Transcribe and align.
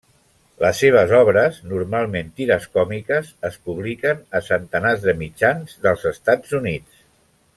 Les 0.61 0.77
seves 0.83 1.11
obres, 1.17 1.59
normalment 1.73 2.31
tires 2.39 2.65
còmiques, 2.79 3.29
es 3.51 3.59
publiquen 3.69 4.25
a 4.41 4.43
centenars 4.49 5.05
de 5.07 5.17
mitjans 5.23 5.77
dels 5.85 6.09
Estats 6.15 6.57
Units. 6.63 7.07